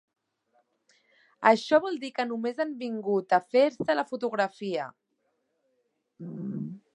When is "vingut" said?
2.79-3.37